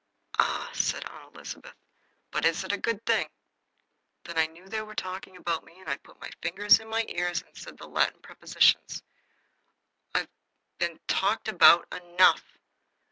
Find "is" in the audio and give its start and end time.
2.43-2.63